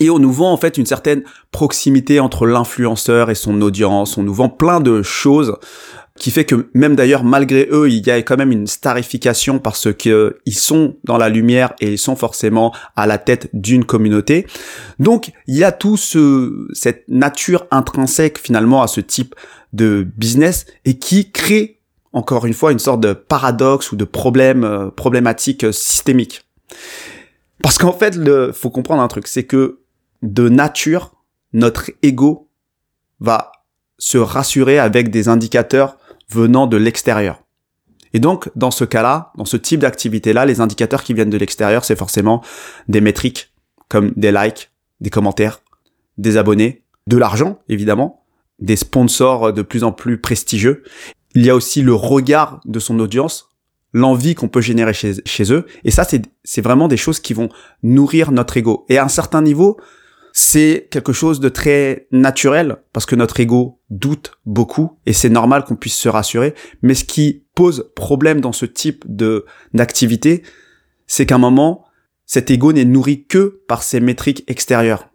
Et 0.00 0.10
on 0.10 0.18
nous 0.18 0.32
vend 0.32 0.52
en 0.52 0.56
fait 0.56 0.78
une 0.78 0.86
certaine 0.86 1.22
proximité 1.52 2.20
entre 2.20 2.46
l'influenceur 2.46 3.30
et 3.30 3.34
son 3.34 3.60
audience. 3.62 4.16
On 4.16 4.22
nous 4.22 4.34
vend 4.34 4.48
plein 4.48 4.80
de 4.80 5.02
choses 5.02 5.56
qui 6.18 6.30
fait 6.30 6.44
que 6.44 6.68
même 6.74 6.96
d'ailleurs 6.96 7.24
malgré 7.24 7.68
eux 7.70 7.88
il 7.88 8.06
y 8.06 8.10
a 8.10 8.20
quand 8.20 8.36
même 8.36 8.52
une 8.52 8.66
starification 8.66 9.58
parce 9.58 9.92
que 9.92 10.38
ils 10.44 10.58
sont 10.58 10.96
dans 11.04 11.16
la 11.16 11.28
lumière 11.28 11.72
et 11.80 11.92
ils 11.92 11.98
sont 11.98 12.16
forcément 12.16 12.74
à 12.96 13.06
la 13.06 13.18
tête 13.18 13.48
d'une 13.52 13.84
communauté. 13.84 14.46
Donc 14.98 15.32
il 15.46 15.56
y 15.56 15.64
a 15.64 15.72
tout 15.72 15.96
ce 15.96 16.66
cette 16.72 17.04
nature 17.08 17.66
intrinsèque 17.70 18.38
finalement 18.38 18.82
à 18.82 18.86
ce 18.86 19.00
type 19.00 19.34
de 19.72 20.06
business 20.16 20.66
et 20.84 20.98
qui 20.98 21.30
crée 21.30 21.80
encore 22.12 22.46
une 22.46 22.54
fois 22.54 22.72
une 22.72 22.78
sorte 22.78 23.00
de 23.00 23.12
paradoxe 23.12 23.92
ou 23.92 23.96
de 23.96 24.04
problème 24.04 24.64
euh, 24.64 24.90
problématique 24.90 25.72
systémique. 25.72 26.42
Parce 27.62 27.78
qu'en 27.78 27.92
fait, 27.92 28.16
le, 28.16 28.52
faut 28.52 28.70
comprendre 28.70 29.02
un 29.02 29.08
truc, 29.08 29.26
c'est 29.26 29.44
que 29.44 29.79
de 30.22 30.48
nature, 30.48 31.14
notre 31.52 31.90
ego 32.02 32.48
va 33.20 33.52
se 33.98 34.18
rassurer 34.18 34.78
avec 34.78 35.10
des 35.10 35.28
indicateurs 35.28 35.96
venant 36.28 36.66
de 36.66 36.76
l'extérieur. 36.76 37.42
Et 38.12 38.18
donc, 38.18 38.50
dans 38.56 38.70
ce 38.70 38.84
cas-là, 38.84 39.32
dans 39.36 39.44
ce 39.44 39.56
type 39.56 39.80
d'activité-là, 39.80 40.46
les 40.46 40.60
indicateurs 40.60 41.04
qui 41.04 41.14
viennent 41.14 41.30
de 41.30 41.36
l'extérieur, 41.36 41.84
c'est 41.84 41.96
forcément 41.96 42.42
des 42.88 43.00
métriques 43.00 43.52
comme 43.88 44.12
des 44.16 44.32
likes, 44.32 44.70
des 45.00 45.10
commentaires, 45.10 45.60
des 46.18 46.36
abonnés, 46.36 46.84
de 47.06 47.16
l'argent, 47.16 47.58
évidemment, 47.68 48.24
des 48.58 48.76
sponsors 48.76 49.52
de 49.52 49.62
plus 49.62 49.84
en 49.84 49.92
plus 49.92 50.20
prestigieux. 50.20 50.82
Il 51.34 51.44
y 51.44 51.50
a 51.50 51.54
aussi 51.54 51.82
le 51.82 51.94
regard 51.94 52.60
de 52.64 52.78
son 52.78 52.98
audience, 52.98 53.48
l'envie 53.92 54.34
qu'on 54.34 54.48
peut 54.48 54.60
générer 54.60 54.92
chez, 54.92 55.52
eux. 55.52 55.66
Et 55.84 55.90
ça, 55.90 56.04
c'est 56.44 56.60
vraiment 56.60 56.88
des 56.88 56.96
choses 56.96 57.20
qui 57.20 57.34
vont 57.34 57.48
nourrir 57.82 58.32
notre 58.32 58.56
ego. 58.56 58.84
Et 58.88 58.98
à 58.98 59.04
un 59.04 59.08
certain 59.08 59.42
niveau, 59.42 59.78
c'est 60.42 60.88
quelque 60.90 61.12
chose 61.12 61.38
de 61.38 61.50
très 61.50 62.08
naturel 62.12 62.78
parce 62.94 63.04
que 63.04 63.14
notre 63.14 63.40
ego 63.40 63.78
doute 63.90 64.38
beaucoup 64.46 64.98
et 65.04 65.12
c'est 65.12 65.28
normal 65.28 65.64
qu'on 65.64 65.76
puisse 65.76 65.96
se 65.96 66.08
rassurer. 66.08 66.54
Mais 66.80 66.94
ce 66.94 67.04
qui 67.04 67.44
pose 67.54 67.92
problème 67.94 68.40
dans 68.40 68.52
ce 68.52 68.64
type 68.64 69.04
de 69.06 69.44
d'activité, 69.74 70.42
c'est 71.06 71.26
qu'à 71.26 71.34
un 71.34 71.38
moment, 71.38 71.84
cet 72.24 72.50
ego 72.50 72.72
n'est 72.72 72.86
nourri 72.86 73.26
que 73.26 73.60
par 73.68 73.82
ses 73.82 74.00
métriques 74.00 74.44
extérieures. 74.46 75.10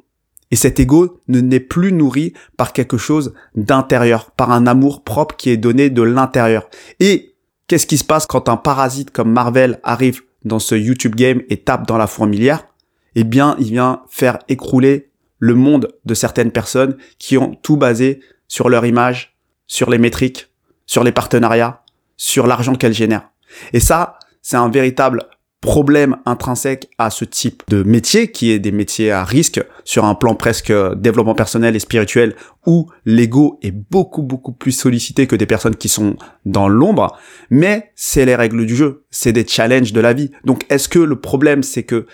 Et 0.51 0.55
cet 0.55 0.79
ego 0.79 1.20
ne 1.27 1.41
n'est 1.41 1.60
plus 1.60 1.91
nourri 1.91 2.34
par 2.55 2.72
quelque 2.72 2.98
chose 2.98 3.34
d'intérieur, 3.55 4.29
par 4.29 4.51
un 4.51 4.67
amour 4.67 5.03
propre 5.03 5.36
qui 5.36 5.50
est 5.50 5.58
donné 5.58 5.89
de 5.89 6.03
l'intérieur. 6.03 6.70
Et 7.00 7.36
qu'est-ce 7.65 7.88
qui 7.88 7.98
se 7.98 8.03
passe 8.03 8.27
quand 8.27 8.48
un 8.48 8.58
parasite 8.58 9.10
comme 9.10 9.32
Marvel 9.32 9.79
arrive 9.82 10.22
dans 10.44 10.60
ce 10.60 10.75
YouTube 10.75 11.15
game 11.15 11.41
et 11.50 11.58
tape 11.58 11.88
dans 11.88 11.98
la 11.98 12.05
fourmilière? 12.05 12.67
Eh 13.15 13.24
bien, 13.24 13.55
il 13.58 13.72
vient 13.72 14.03
faire 14.08 14.38
écrouler 14.50 15.10
le 15.39 15.54
monde 15.54 15.89
de 16.06 16.13
certaines 16.13 16.51
personnes 16.51 16.98
qui 17.20 17.38
ont 17.38 17.56
tout 17.56 17.77
basé 17.77 18.22
sur 18.48 18.70
leur 18.70 18.86
image, 18.86 19.36
sur 19.68 19.89
les 19.89 19.98
métriques, 19.98 20.48
sur 20.86 21.04
les 21.04 21.12
partenariats, 21.12 21.84
sur 22.18 22.48
l'argent 22.48 22.75
qu'elles 22.75 22.94
génèrent. 22.94 23.30
Et 23.74 23.80
ça, 23.80 24.20
c'est 24.42 24.58
un 24.58 24.70
véritable 24.70 25.27
problème 25.65 26.18
intrinsèque 26.25 26.89
à 27.00 27.10
ce 27.10 27.25
type 27.25 27.63
de 27.70 27.82
métier, 27.82 28.32
qui 28.32 28.51
est 28.51 28.60
des 28.60 28.72
métiers 28.72 29.12
à 29.12 29.24
risque 29.24 29.63
sur 29.84 30.06
un 30.06 30.13
plan 30.13 30.36
presque 30.36 30.72
développement 30.96 31.34
personnel 31.34 31.75
et 31.75 31.80
spirituel, 31.80 32.36
où 32.68 32.88
l'ego 33.06 33.58
est 33.63 33.72
beaucoup 33.72 34.22
beaucoup 34.22 34.51
plus 34.51 34.72
sollicité 34.72 35.25
que 35.25 35.36
des 35.36 35.48
personnes 35.48 35.75
qui 35.75 35.89
sont 35.89 36.18
dans 36.46 36.68
l'ombre, 36.68 37.18
mais 37.50 37.92
c'est 37.96 38.25
les 38.25 38.36
règles 38.36 38.68
du 38.68 38.75
jeu, 38.75 39.06
c'est 39.10 39.34
des 39.34 39.48
challenges 39.48 39.92
de 39.92 40.01
la 40.01 40.13
vie. 40.13 40.30
Donc 40.44 40.65
est-ce 40.70 40.88
que 40.88 41.00
le 41.00 41.20
problème 41.20 41.63
c'est 41.63 41.84
que 41.84 42.06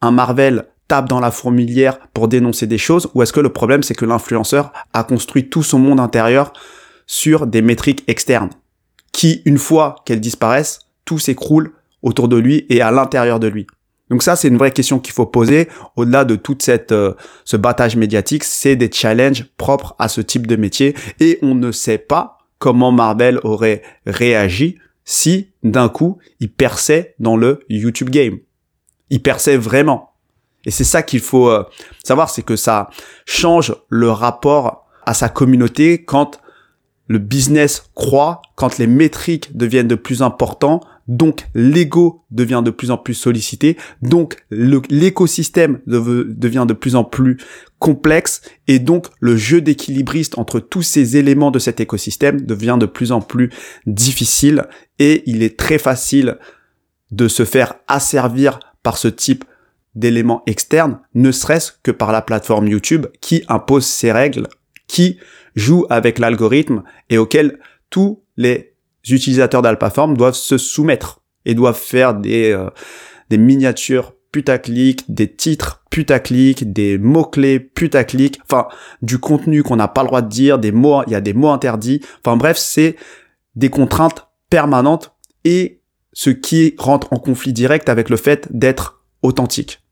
un 0.00 0.12
Marvel 0.12 0.66
tape 0.90 1.08
dans 1.08 1.20
la 1.20 1.30
fourmilière 1.30 2.00
pour 2.12 2.26
dénoncer 2.26 2.66
des 2.66 2.76
choses, 2.76 3.08
ou 3.14 3.22
est-ce 3.22 3.32
que 3.32 3.40
le 3.40 3.52
problème 3.52 3.84
c'est 3.84 3.94
que 3.94 4.04
l'influenceur 4.04 4.72
a 4.92 5.04
construit 5.04 5.48
tout 5.48 5.62
son 5.62 5.78
monde 5.78 6.00
intérieur 6.00 6.52
sur 7.06 7.46
des 7.46 7.62
métriques 7.62 8.02
externes, 8.08 8.50
qui 9.12 9.40
une 9.44 9.58
fois 9.58 9.96
qu'elles 10.04 10.20
disparaissent, 10.20 10.80
tout 11.04 11.20
s'écroule 11.20 11.72
autour 12.02 12.26
de 12.26 12.36
lui 12.36 12.66
et 12.68 12.80
à 12.80 12.90
l'intérieur 12.90 13.38
de 13.38 13.46
lui. 13.46 13.68
Donc 14.10 14.24
ça, 14.24 14.34
c'est 14.34 14.48
une 14.48 14.58
vraie 14.58 14.72
question 14.72 14.98
qu'il 14.98 15.14
faut 15.14 15.26
poser 15.26 15.68
au-delà 15.94 16.24
de 16.24 16.34
toute 16.34 16.62
cette 16.62 16.90
euh, 16.90 17.14
ce 17.44 17.56
battage 17.56 17.94
médiatique. 17.94 18.42
C'est 18.42 18.74
des 18.74 18.90
challenges 18.90 19.46
propres 19.56 19.94
à 20.00 20.08
ce 20.08 20.20
type 20.20 20.48
de 20.48 20.56
métier 20.56 20.96
et 21.20 21.38
on 21.42 21.54
ne 21.54 21.70
sait 21.70 21.98
pas 21.98 22.38
comment 22.58 22.90
Marvel 22.90 23.38
aurait 23.44 23.82
réagi 24.06 24.78
si 25.04 25.50
d'un 25.62 25.88
coup 25.88 26.18
il 26.40 26.52
perçait 26.52 27.14
dans 27.20 27.36
le 27.36 27.60
YouTube 27.68 28.10
game. 28.10 28.38
Il 29.10 29.22
perçait 29.22 29.56
vraiment. 29.56 30.09
Et 30.64 30.70
c'est 30.70 30.84
ça 30.84 31.02
qu'il 31.02 31.20
faut 31.20 31.48
euh, 31.48 31.64
savoir, 32.04 32.30
c'est 32.30 32.42
que 32.42 32.56
ça 32.56 32.90
change 33.24 33.74
le 33.88 34.10
rapport 34.10 34.86
à 35.06 35.14
sa 35.14 35.28
communauté 35.28 36.04
quand 36.04 36.40
le 37.06 37.18
business 37.18 37.90
croît, 37.94 38.40
quand 38.54 38.78
les 38.78 38.86
métriques 38.86 39.56
deviennent 39.56 39.88
de 39.88 39.96
plus 39.96 40.22
importants, 40.22 40.80
donc 41.08 41.44
l'ego 41.54 42.22
devient 42.30 42.62
de 42.64 42.70
plus 42.70 42.92
en 42.92 42.96
plus 42.96 43.14
sollicité, 43.14 43.76
donc 44.00 44.36
l'écosystème 44.50 45.80
devient 45.86 46.66
de 46.68 46.72
plus 46.72 46.94
en 46.94 47.02
plus 47.02 47.38
complexe, 47.80 48.42
et 48.68 48.78
donc 48.78 49.08
le 49.18 49.36
jeu 49.36 49.60
d'équilibriste 49.60 50.38
entre 50.38 50.60
tous 50.60 50.82
ces 50.82 51.16
éléments 51.16 51.50
de 51.50 51.58
cet 51.58 51.80
écosystème 51.80 52.42
devient 52.42 52.76
de 52.78 52.86
plus 52.86 53.10
en 53.10 53.20
plus 53.20 53.50
difficile, 53.86 54.66
et 55.00 55.24
il 55.26 55.42
est 55.42 55.58
très 55.58 55.78
facile 55.78 56.38
de 57.10 57.26
se 57.26 57.44
faire 57.44 57.74
asservir 57.88 58.60
par 58.84 58.98
ce 58.98 59.08
type 59.08 59.44
d'éléments 59.94 60.42
externes, 60.46 61.00
ne 61.14 61.32
serait-ce 61.32 61.72
que 61.82 61.90
par 61.90 62.12
la 62.12 62.22
plateforme 62.22 62.68
YouTube 62.68 63.06
qui 63.20 63.42
impose 63.48 63.86
ses 63.86 64.12
règles, 64.12 64.46
qui 64.86 65.18
joue 65.56 65.86
avec 65.90 66.18
l'algorithme 66.18 66.82
et 67.08 67.18
auquel 67.18 67.58
tous 67.90 68.22
les 68.36 68.74
utilisateurs 69.08 69.62
d'Alpaform 69.62 70.16
doivent 70.16 70.34
se 70.34 70.58
soumettre 70.58 71.22
et 71.44 71.54
doivent 71.54 71.78
faire 71.78 72.14
des, 72.14 72.52
euh, 72.52 72.70
des 73.30 73.38
miniatures 73.38 74.14
putaclic, 74.32 75.12
des 75.12 75.34
titres 75.34 75.82
putaclic, 75.90 76.72
des 76.72 76.98
mots-clés 76.98 77.58
putaclic, 77.58 78.40
enfin, 78.44 78.68
du 79.02 79.18
contenu 79.18 79.62
qu'on 79.62 79.76
n'a 79.76 79.88
pas 79.88 80.02
le 80.02 80.06
droit 80.06 80.22
de 80.22 80.28
dire, 80.28 80.58
des 80.58 80.72
mots, 80.72 81.02
il 81.06 81.12
y 81.12 81.16
a 81.16 81.20
des 81.20 81.32
mots 81.32 81.50
interdits. 81.50 82.00
Enfin 82.24 82.36
bref, 82.36 82.56
c'est 82.56 82.96
des 83.56 83.70
contraintes 83.70 84.28
permanentes 84.48 85.12
et 85.44 85.80
ce 86.12 86.30
qui 86.30 86.74
rentre 86.78 87.12
en 87.12 87.16
conflit 87.16 87.52
direct 87.52 87.88
avec 87.88 88.08
le 88.08 88.16
fait 88.16 88.46
d'être 88.50 88.99
authentique. 89.22 89.82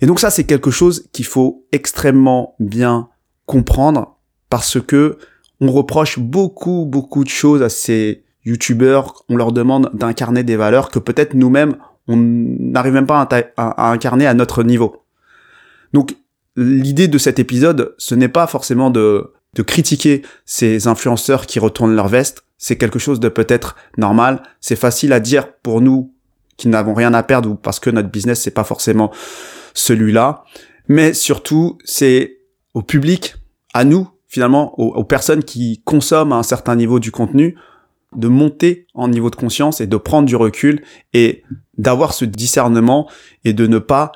Et 0.00 0.06
donc 0.06 0.20
ça, 0.20 0.30
c'est 0.30 0.44
quelque 0.44 0.70
chose 0.70 1.08
qu'il 1.12 1.24
faut 1.24 1.66
extrêmement 1.72 2.54
bien 2.60 3.08
comprendre 3.46 4.18
parce 4.50 4.80
que 4.80 5.18
on 5.60 5.72
reproche 5.72 6.18
beaucoup, 6.18 6.86
beaucoup 6.86 7.24
de 7.24 7.28
choses 7.28 7.62
à 7.62 7.68
ces 7.68 8.24
youtubeurs. 8.44 9.24
On 9.28 9.36
leur 9.36 9.52
demande 9.52 9.90
d'incarner 9.92 10.44
des 10.44 10.56
valeurs 10.56 10.90
que 10.90 10.98
peut-être 10.98 11.34
nous-mêmes, 11.34 11.76
on 12.06 12.16
n'arrive 12.16 12.92
même 12.92 13.06
pas 13.06 13.28
à, 13.56 13.90
incarner 13.90 14.26
à 14.26 14.34
notre 14.34 14.62
niveau. 14.62 15.04
Donc, 15.92 16.16
l'idée 16.56 17.08
de 17.08 17.18
cet 17.18 17.38
épisode, 17.38 17.94
ce 17.98 18.14
n'est 18.14 18.28
pas 18.28 18.46
forcément 18.46 18.90
de, 18.90 19.32
de 19.54 19.62
critiquer 19.62 20.22
ces 20.44 20.86
influenceurs 20.86 21.46
qui 21.46 21.58
retournent 21.58 21.96
leur 21.96 22.08
veste. 22.08 22.44
C'est 22.56 22.76
quelque 22.76 22.98
chose 22.98 23.20
de 23.20 23.28
peut-être 23.28 23.76
normal. 23.96 24.42
C'est 24.60 24.76
facile 24.76 25.12
à 25.12 25.20
dire 25.20 25.52
pour 25.54 25.80
nous 25.80 26.14
qui 26.58 26.68
n'avons 26.68 26.92
rien 26.92 27.14
à 27.14 27.22
perdre 27.22 27.50
ou 27.50 27.54
parce 27.54 27.80
que 27.80 27.88
notre 27.88 28.10
business 28.10 28.42
c'est 28.42 28.50
pas 28.50 28.64
forcément 28.64 29.10
celui-là. 29.72 30.44
Mais 30.88 31.14
surtout, 31.14 31.78
c'est 31.84 32.38
au 32.74 32.82
public, 32.82 33.36
à 33.72 33.84
nous, 33.84 34.08
finalement 34.26 34.78
aux, 34.78 35.04
personnes 35.04 35.42
qui 35.42 35.80
consomment 35.84 36.32
à 36.32 36.36
un 36.36 36.42
certain 36.42 36.76
niveau 36.76 36.98
du 37.00 37.10
contenu 37.10 37.56
de 38.14 38.28
monter 38.28 38.86
en 38.94 39.08
niveau 39.08 39.30
de 39.30 39.36
conscience 39.36 39.80
et 39.80 39.86
de 39.86 39.96
prendre 39.96 40.26
du 40.26 40.36
recul 40.36 40.82
et 41.12 41.44
d'avoir 41.76 42.14
ce 42.14 42.24
discernement 42.24 43.08
et 43.44 43.52
de 43.52 43.66
ne 43.66 43.78
pas 43.78 44.12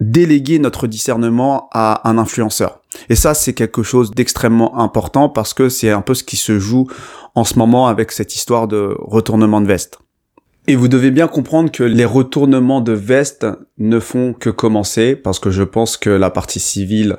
déléguer 0.00 0.58
notre 0.58 0.86
discernement 0.86 1.68
à 1.72 2.08
un 2.08 2.18
influenceur. 2.18 2.80
Et 3.08 3.14
ça, 3.14 3.34
c'est 3.34 3.54
quelque 3.54 3.82
chose 3.82 4.10
d'extrêmement 4.10 4.78
important 4.78 5.28
parce 5.28 5.54
que 5.54 5.68
c'est 5.68 5.90
un 5.90 6.02
peu 6.02 6.14
ce 6.14 6.24
qui 6.24 6.36
se 6.36 6.58
joue 6.58 6.86
en 7.34 7.44
ce 7.44 7.58
moment 7.58 7.86
avec 7.86 8.12
cette 8.12 8.34
histoire 8.34 8.68
de 8.68 8.96
retournement 8.98 9.60
de 9.60 9.66
veste. 9.66 9.98
Et 10.68 10.76
vous 10.76 10.88
devez 10.88 11.10
bien 11.10 11.26
comprendre 11.26 11.72
que 11.72 11.82
les 11.82 12.04
retournements 12.04 12.80
de 12.80 12.92
veste 12.92 13.46
ne 13.78 13.98
font 13.98 14.32
que 14.32 14.50
commencer 14.50 15.16
parce 15.16 15.40
que 15.40 15.50
je 15.50 15.64
pense 15.64 15.96
que 15.96 16.10
la 16.10 16.30
partie 16.30 16.60
civile 16.60 17.16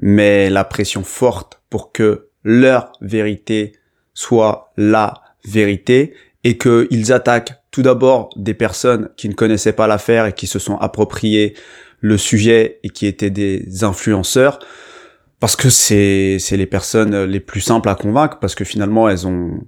met 0.00 0.50
la 0.50 0.64
pression 0.64 1.02
forte 1.02 1.60
pour 1.68 1.90
que 1.90 2.28
leur 2.44 2.92
vérité 3.00 3.72
soit 4.14 4.72
la 4.76 5.20
vérité 5.44 6.14
et 6.44 6.58
qu'ils 6.58 7.12
attaquent 7.12 7.54
tout 7.70 7.82
d'abord 7.82 8.30
des 8.36 8.54
personnes 8.54 9.10
qui 9.16 9.28
ne 9.28 9.34
connaissaient 9.34 9.72
pas 9.72 9.86
l'affaire 9.86 10.26
et 10.26 10.32
qui 10.32 10.46
se 10.46 10.58
sont 10.58 10.76
appropriés 10.76 11.54
le 12.00 12.16
sujet 12.16 12.78
et 12.82 12.90
qui 12.90 13.06
étaient 13.06 13.30
des 13.30 13.82
influenceurs 13.84 14.60
parce 15.40 15.56
que 15.56 15.70
c'est 15.70 16.38
les 16.52 16.66
personnes 16.66 17.24
les 17.24 17.40
plus 17.40 17.60
simples 17.62 17.88
à 17.88 17.94
convaincre 17.94 18.38
parce 18.38 18.54
que 18.54 18.64
finalement 18.64 19.08
elles 19.08 19.26
ont 19.26 19.60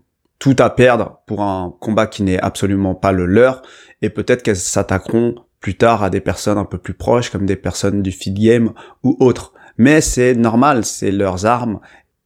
tout 0.42 0.56
à 0.58 0.70
perdre 0.70 1.20
pour 1.28 1.42
un 1.42 1.72
combat 1.78 2.08
qui 2.08 2.24
n'est 2.24 2.40
absolument 2.40 2.96
pas 2.96 3.12
le 3.12 3.26
leur 3.26 3.62
et 4.02 4.10
peut-être 4.10 4.42
qu'elles 4.42 4.56
s'attaqueront 4.56 5.36
plus 5.60 5.76
tard 5.76 6.02
à 6.02 6.10
des 6.10 6.20
personnes 6.20 6.58
un 6.58 6.64
peu 6.64 6.78
plus 6.78 6.94
proches 6.94 7.30
comme 7.30 7.46
des 7.46 7.54
personnes 7.54 8.02
du 8.02 8.10
feed 8.10 8.36
game 8.36 8.72
ou 9.04 9.16
autres 9.20 9.52
mais 9.78 10.00
c'est 10.00 10.34
normal, 10.34 10.84
c'est 10.84 11.12
leurs 11.12 11.46
armes. 11.46 11.78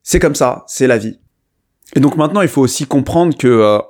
C'est 0.03 0.19
comme 0.19 0.35
ça, 0.35 0.65
c'est 0.67 0.87
la 0.87 0.97
vie. 0.97 1.21
Et 1.95 2.01
donc 2.01 2.17
maintenant, 2.17 2.41
il 2.41 2.49
faut 2.49 2.63
aussi 2.63 2.87
comprendre 2.87 3.37
que 3.37 3.49
euh, 3.49 3.81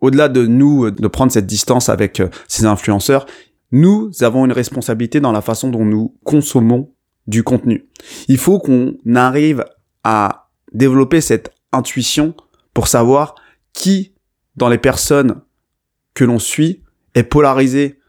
au-delà 0.00 0.30
de 0.30 0.46
nous, 0.46 0.86
euh, 0.86 0.90
de 0.90 1.06
prendre 1.06 1.30
cette 1.30 1.46
distance 1.46 1.90
avec 1.90 2.20
euh, 2.20 2.30
ces 2.48 2.64
influenceurs, 2.64 3.26
nous 3.72 4.10
avons 4.22 4.46
une 4.46 4.52
responsabilité 4.52 5.20
dans 5.20 5.32
la 5.32 5.42
façon 5.42 5.68
dont 5.68 5.84
nous 5.84 6.16
consommons 6.24 6.94
du 7.26 7.42
contenu. 7.42 7.90
Il 8.26 8.38
faut 8.38 8.58
qu'on 8.58 8.94
arrive 9.14 9.66
à 10.02 10.48
développer 10.72 11.20
cette 11.20 11.52
intuition 11.72 12.32
pour 12.72 12.88
savoir 12.88 13.34
qui, 13.76 14.14
dans 14.56 14.68
les 14.68 14.78
personnes 14.78 15.42
que 16.14 16.24
l'on 16.24 16.40
suit, 16.40 16.82
est 17.14 17.22
polarisé 17.22 18.00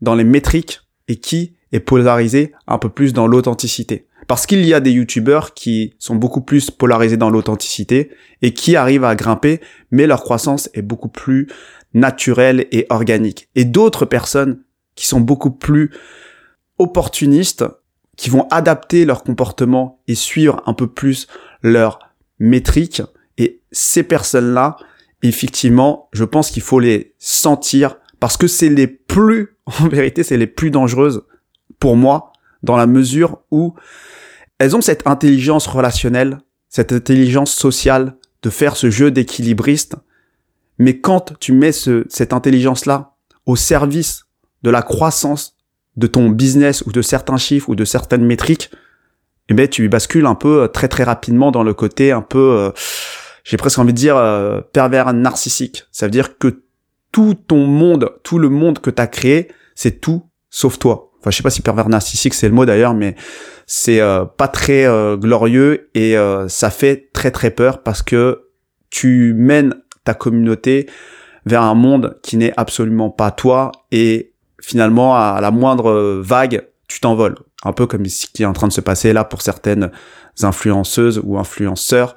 dans 0.00 0.14
les 0.14 0.24
métriques 0.24 0.82
et 1.08 1.16
qui 1.16 1.56
est 1.72 1.80
polarisé 1.80 2.52
un 2.68 2.78
peu 2.78 2.90
plus 2.90 3.12
dans 3.12 3.26
l'authenticité. 3.26 4.06
Parce 4.28 4.46
qu'il 4.46 4.64
y 4.64 4.74
a 4.74 4.80
des 4.80 4.92
youtubeurs 4.92 5.54
qui 5.54 5.94
sont 5.98 6.16
beaucoup 6.16 6.42
plus 6.42 6.70
polarisés 6.70 7.16
dans 7.16 7.30
l'authenticité 7.30 8.10
et 8.42 8.52
qui 8.52 8.76
arrivent 8.76 9.04
à 9.04 9.14
grimper, 9.14 9.60
mais 9.90 10.06
leur 10.06 10.22
croissance 10.22 10.68
est 10.74 10.82
beaucoup 10.82 11.08
plus 11.08 11.48
naturelle 11.94 12.66
et 12.70 12.86
organique. 12.90 13.48
Et 13.54 13.64
d'autres 13.64 14.04
personnes 14.04 14.62
qui 14.96 15.06
sont 15.06 15.20
beaucoup 15.20 15.50
plus 15.50 15.92
opportunistes, 16.78 17.64
qui 18.16 18.28
vont 18.28 18.46
adapter 18.50 19.04
leur 19.06 19.24
comportement 19.24 20.02
et 20.08 20.14
suivre 20.14 20.62
un 20.66 20.74
peu 20.74 20.88
plus 20.88 21.26
leur 21.62 22.00
métrique. 22.38 23.02
Et 23.38 23.62
ces 23.72 24.02
personnes-là, 24.02 24.76
effectivement, 25.22 26.08
je 26.12 26.24
pense 26.24 26.50
qu'il 26.50 26.62
faut 26.62 26.80
les 26.80 27.14
sentir 27.18 27.96
parce 28.20 28.36
que 28.36 28.46
c'est 28.46 28.68
les 28.68 28.86
plus, 28.86 29.56
en 29.66 29.88
vérité, 29.88 30.22
c'est 30.22 30.36
les 30.36 30.46
plus 30.46 30.70
dangereuses 30.70 31.22
pour 31.78 31.96
moi, 31.96 32.32
dans 32.62 32.76
la 32.76 32.86
mesure 32.86 33.38
où 33.50 33.74
elles 34.58 34.74
ont 34.74 34.80
cette 34.80 35.06
intelligence 35.06 35.66
relationnelle, 35.66 36.38
cette 36.68 36.92
intelligence 36.92 37.52
sociale 37.52 38.16
de 38.42 38.50
faire 38.50 38.76
ce 38.76 38.90
jeu 38.90 39.10
d'équilibriste. 39.10 39.96
Mais 40.78 41.00
quand 41.00 41.38
tu 41.38 41.52
mets 41.52 41.72
ce, 41.72 42.04
cette 42.08 42.32
intelligence-là 42.32 43.14
au 43.44 43.56
service 43.56 44.24
de 44.62 44.70
la 44.70 44.82
croissance 44.82 45.56
de 45.96 46.06
ton 46.06 46.28
business 46.28 46.82
ou 46.86 46.92
de 46.92 47.02
certains 47.02 47.38
chiffres 47.38 47.70
ou 47.70 47.74
de 47.74 47.84
certaines 47.84 48.24
métriques, 48.24 48.70
eh 49.48 49.54
ben 49.54 49.68
tu 49.68 49.88
bascules 49.88 50.26
un 50.26 50.34
peu 50.34 50.62
euh, 50.62 50.68
très 50.68 50.88
très 50.88 51.04
rapidement 51.04 51.50
dans 51.50 51.62
le 51.62 51.72
côté 51.72 52.12
un 52.12 52.22
peu, 52.22 52.56
euh, 52.58 52.70
j'ai 53.46 53.56
presque 53.56 53.78
envie 53.78 53.92
de 53.92 53.98
dire 53.98 54.16
euh, 54.16 54.60
pervers 54.60 55.12
narcissique. 55.12 55.84
Ça 55.92 56.06
veut 56.06 56.10
dire 56.10 56.36
que 56.36 56.64
tout 57.12 57.34
ton 57.34 57.66
monde, 57.66 58.10
tout 58.24 58.38
le 58.38 58.48
monde 58.48 58.80
que 58.80 58.90
tu 58.90 59.00
as 59.00 59.06
créé, 59.06 59.48
c'est 59.76 60.00
tout 60.00 60.24
sauf 60.50 60.78
toi. 60.78 61.12
Enfin, 61.20 61.30
je 61.30 61.36
sais 61.36 61.42
pas 61.42 61.50
si 61.50 61.62
pervers 61.62 61.88
narcissique 61.88 62.34
c'est 62.34 62.48
le 62.48 62.54
mot 62.54 62.66
d'ailleurs, 62.66 62.92
mais 62.92 63.14
c'est 63.66 64.00
euh, 64.00 64.24
pas 64.24 64.48
très 64.48 64.84
euh, 64.84 65.16
glorieux 65.16 65.90
et 65.94 66.16
euh, 66.16 66.48
ça 66.48 66.70
fait 66.70 67.10
très 67.12 67.30
très 67.30 67.50
peur 67.50 67.82
parce 67.82 68.02
que 68.02 68.48
tu 68.90 69.32
mènes 69.36 69.74
ta 70.04 70.14
communauté 70.14 70.88
vers 71.44 71.62
un 71.62 71.74
monde 71.74 72.18
qui 72.22 72.36
n'est 72.36 72.52
absolument 72.56 73.10
pas 73.10 73.30
toi 73.30 73.70
et 73.92 74.32
finalement, 74.60 75.16
à 75.16 75.38
la 75.40 75.50
moindre 75.52 76.20
vague, 76.20 76.66
tu 76.88 77.00
t'envoles. 77.00 77.36
Un 77.64 77.72
peu 77.72 77.86
comme 77.86 78.06
ce 78.06 78.26
qui 78.26 78.42
est 78.42 78.46
en 78.46 78.52
train 78.52 78.68
de 78.68 78.72
se 78.72 78.80
passer 78.80 79.12
là 79.12 79.24
pour 79.24 79.42
certaines 79.42 79.90
influenceuses 80.42 81.20
ou 81.22 81.38
influenceurs 81.38 82.16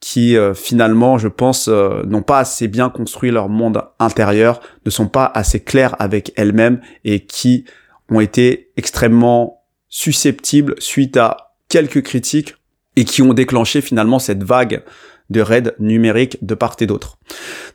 qui 0.00 0.36
euh, 0.36 0.54
finalement, 0.54 1.18
je 1.18 1.28
pense, 1.28 1.68
euh, 1.68 2.02
n'ont 2.04 2.22
pas 2.22 2.38
assez 2.38 2.68
bien 2.68 2.88
construit 2.88 3.30
leur 3.30 3.48
monde 3.48 3.84
intérieur, 3.98 4.60
ne 4.86 4.90
sont 4.90 5.08
pas 5.08 5.30
assez 5.34 5.60
clairs 5.60 5.94
avec 5.98 6.32
elles-mêmes 6.36 6.80
et 7.04 7.20
qui 7.26 7.66
ont 8.08 8.20
été 8.20 8.70
extrêmement 8.76 9.62
susceptibles 9.88 10.74
suite 10.78 11.16
à 11.16 11.54
quelques 11.68 12.02
critiques 12.02 12.54
et 12.96 13.04
qui 13.04 13.22
ont 13.22 13.34
déclenché 13.34 13.82
finalement 13.82 14.18
cette 14.18 14.42
vague 14.42 14.82
de 15.28 15.40
raids 15.40 15.74
numériques 15.78 16.38
de 16.44 16.54
part 16.54 16.76
et 16.80 16.86
d'autre. 16.86 17.18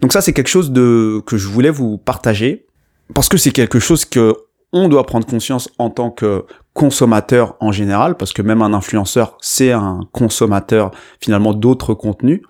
Donc 0.01 0.11
ça, 0.11 0.21
c'est 0.21 0.33
quelque 0.33 0.49
chose 0.49 0.71
de 0.71 1.21
que 1.25 1.37
je 1.37 1.47
voulais 1.47 1.69
vous 1.69 1.97
partager 1.97 2.65
parce 3.13 3.29
que 3.29 3.37
c'est 3.37 3.51
quelque 3.51 3.79
chose 3.79 4.03
que 4.03 4.35
on 4.71 4.87
doit 4.87 5.05
prendre 5.05 5.25
conscience 5.25 5.69
en 5.77 5.89
tant 5.89 6.11
que 6.11 6.45
consommateur 6.73 7.55
en 7.59 7.71
général, 7.71 8.17
parce 8.17 8.33
que 8.33 8.41
même 8.41 8.61
un 8.61 8.73
influenceur, 8.73 9.37
c'est 9.41 9.71
un 9.71 10.01
consommateur 10.11 10.91
finalement 11.19 11.53
d'autres 11.53 11.93
contenus. 11.93 12.41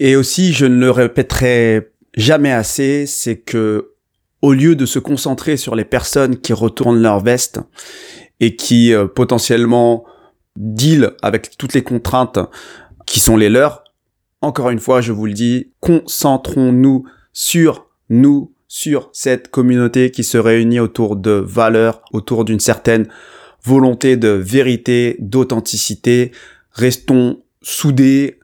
Et 0.00 0.16
aussi, 0.16 0.52
je 0.52 0.66
ne 0.66 0.78
le 0.78 0.90
répéterai 0.90 1.90
jamais 2.14 2.52
assez, 2.52 3.06
c'est 3.06 3.38
que 3.38 3.92
au 4.40 4.52
lieu 4.52 4.76
de 4.76 4.86
se 4.86 4.98
concentrer 4.98 5.56
sur 5.56 5.74
les 5.74 5.84
personnes 5.84 6.36
qui 6.36 6.52
retournent 6.52 7.02
leur 7.02 7.20
veste 7.20 7.60
et 8.40 8.54
qui 8.54 8.94
euh, 8.94 9.06
potentiellement 9.06 10.04
deal 10.56 11.12
avec 11.22 11.56
toutes 11.58 11.74
les 11.74 11.82
contraintes 11.82 12.38
qui 13.04 13.20
sont 13.20 13.36
les 13.36 13.48
leurs, 13.48 13.84
encore 14.40 14.70
une 14.70 14.78
fois, 14.78 15.00
je 15.00 15.12
vous 15.12 15.26
le 15.26 15.32
dis, 15.32 15.72
concentrons-nous 15.80 17.04
sur 17.32 17.88
nous, 18.08 18.52
sur 18.68 19.08
cette 19.12 19.50
communauté 19.50 20.10
qui 20.10 20.22
se 20.22 20.36
réunit 20.38 20.78
autour 20.78 21.16
de 21.16 21.30
valeurs, 21.30 22.02
autour 22.12 22.44
d'une 22.44 22.60
certaine 22.60 23.08
volonté 23.64 24.16
de 24.16 24.28
vérité, 24.28 25.16
d'authenticité. 25.18 26.32
Restons 26.72 27.42
soudés, 27.62 28.38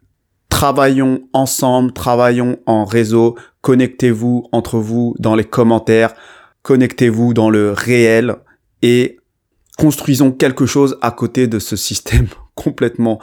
travaillons 0.48 1.28
ensemble, 1.32 1.92
travaillons 1.92 2.58
en 2.66 2.84
réseau, 2.84 3.36
connectez-vous 3.60 4.48
entre 4.50 4.78
vous 4.78 5.14
dans 5.18 5.34
les 5.34 5.44
commentaires, 5.44 6.14
connectez-vous 6.62 7.34
dans 7.34 7.50
le 7.50 7.72
réel 7.72 8.36
et 8.82 9.18
construisons 9.78 10.32
quelque 10.32 10.66
chose 10.66 10.98
à 11.02 11.10
côté 11.10 11.46
de 11.46 11.58
ce 11.58 11.76
système 11.76 12.28
complètement 12.54 13.20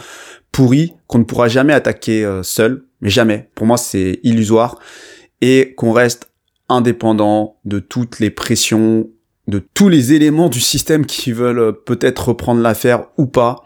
pourri 0.52 0.94
qu'on 1.08 1.20
ne 1.20 1.24
pourra 1.24 1.48
jamais 1.48 1.74
attaquer 1.74 2.26
euh, 2.26 2.44
seul, 2.44 2.84
mais 3.00 3.10
jamais. 3.10 3.50
Pour 3.56 3.66
moi, 3.66 3.78
c'est 3.78 4.20
illusoire 4.24 4.78
et 5.40 5.74
qu'on 5.76 5.92
reste 5.94 6.31
indépendant 6.72 7.58
de 7.66 7.80
toutes 7.80 8.20
les 8.20 8.30
pressions, 8.30 9.10
de 9.48 9.60
tous 9.74 9.90
les 9.90 10.14
éléments 10.14 10.50
du 10.50 10.60
système 10.60 11.06
qui 11.06 11.32
veulent 11.32 11.60
euh, 11.60 11.72
peut-être 11.72 12.30
reprendre 12.30 12.62
l'affaire 12.62 13.06
ou 13.18 13.26
pas. 13.26 13.64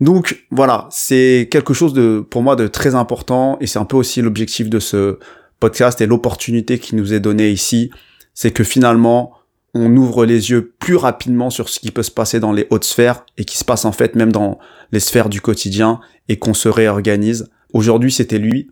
Donc 0.00 0.46
voilà, 0.50 0.88
c'est 0.90 1.48
quelque 1.50 1.74
chose 1.74 1.92
de 1.92 2.24
pour 2.28 2.42
moi 2.42 2.56
de 2.56 2.66
très 2.66 2.94
important 2.94 3.58
et 3.60 3.66
c'est 3.66 3.78
un 3.78 3.84
peu 3.84 3.96
aussi 3.96 4.22
l'objectif 4.22 4.70
de 4.70 4.78
ce 4.78 5.18
podcast 5.60 6.00
et 6.00 6.06
l'opportunité 6.06 6.78
qui 6.78 6.96
nous 6.96 7.12
est 7.12 7.20
donnée 7.20 7.50
ici, 7.50 7.90
c'est 8.32 8.50
que 8.50 8.64
finalement 8.64 9.34
on 9.74 9.94
ouvre 9.96 10.24
les 10.24 10.50
yeux 10.50 10.72
plus 10.78 10.96
rapidement 10.96 11.50
sur 11.50 11.68
ce 11.68 11.78
qui 11.78 11.90
peut 11.90 12.02
se 12.02 12.10
passer 12.10 12.40
dans 12.40 12.52
les 12.52 12.66
hautes 12.70 12.84
sphères 12.84 13.24
et 13.36 13.44
qui 13.44 13.58
se 13.58 13.64
passe 13.64 13.84
en 13.84 13.92
fait 13.92 14.14
même 14.14 14.32
dans 14.32 14.58
les 14.90 15.00
sphères 15.00 15.28
du 15.28 15.40
quotidien 15.40 16.00
et 16.28 16.38
qu'on 16.38 16.54
se 16.54 16.68
réorganise. 16.68 17.50
Aujourd'hui 17.74 18.10
c'était 18.10 18.38
lui, 18.38 18.70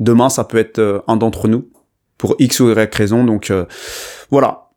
demain 0.00 0.28
ça 0.28 0.42
peut 0.44 0.58
être 0.58 0.80
euh, 0.80 1.00
un 1.06 1.16
d'entre 1.16 1.46
nous 1.46 1.68
pour 2.20 2.36
X 2.38 2.60
ou 2.60 2.70
Y 2.70 2.94
raison. 2.94 3.24
Donc 3.24 3.50
euh, 3.50 3.64
voilà. 4.30 4.68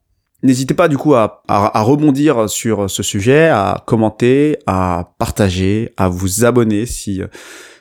N'hésitez 0.44 0.74
pas 0.74 0.88
du 0.88 0.98
coup 0.98 1.14
à, 1.14 1.42
rebondir 1.48 2.50
sur 2.50 2.90
ce 2.90 3.04
sujet, 3.04 3.48
à 3.48 3.82
commenter, 3.86 4.58
à 4.66 5.14
partager, 5.18 5.94
à 5.96 6.10
vous 6.10 6.44
abonner 6.44 6.86
si 6.86 7.22
euh, 7.22 7.28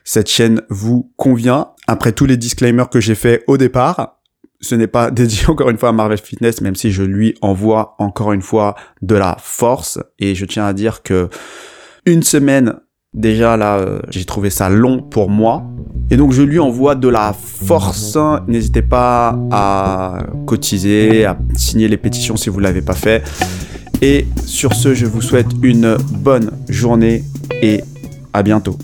cette 0.04 0.28
chaîne 0.28 0.62
vous 0.68 1.12
convient. 1.16 1.70
Après 1.86 2.12
tous 2.12 2.26
les 2.26 2.36
disclaimers 2.36 2.88
que 2.88 3.00
j'ai 3.00 3.14
fait 3.14 3.42
au 3.46 3.56
départ, 3.56 4.20
ce 4.60 4.74
n'est 4.74 4.88
pas 4.88 5.10
dédié 5.12 5.48
encore 5.48 5.70
une 5.70 5.78
fois 5.78 5.90
à 5.90 5.92
Marvel 5.92 6.18
Fitness, 6.18 6.60
même 6.60 6.76
si 6.76 6.90
je 6.90 7.02
lui 7.02 7.36
envoie 7.40 7.94
encore 7.98 8.32
une 8.32 8.42
fois 8.42 8.74
de 9.00 9.14
la 9.14 9.36
force. 9.40 9.98
Et 10.18 10.34
je 10.34 10.44
tiens 10.44 10.66
à 10.66 10.72
dire 10.72 11.02
que 11.02 11.28
une 12.04 12.22
semaine 12.22 12.80
Déjà 13.14 13.58
là, 13.58 13.76
euh, 13.76 13.98
j'ai 14.08 14.24
trouvé 14.24 14.48
ça 14.48 14.70
long 14.70 15.02
pour 15.02 15.28
moi. 15.28 15.64
Et 16.10 16.16
donc 16.16 16.32
je 16.32 16.40
lui 16.40 16.58
envoie 16.58 16.94
de 16.94 17.08
la 17.08 17.34
force. 17.34 18.16
N'hésitez 18.48 18.80
pas 18.80 19.38
à 19.50 20.24
cotiser, 20.46 21.26
à 21.26 21.36
signer 21.54 21.88
les 21.88 21.98
pétitions 21.98 22.36
si 22.36 22.48
vous 22.48 22.58
ne 22.58 22.64
l'avez 22.64 22.80
pas 22.80 22.94
fait. 22.94 23.22
Et 24.00 24.26
sur 24.46 24.72
ce, 24.72 24.94
je 24.94 25.04
vous 25.04 25.20
souhaite 25.20 25.48
une 25.62 25.96
bonne 26.10 26.52
journée 26.70 27.22
et 27.60 27.82
à 28.32 28.42
bientôt. 28.42 28.78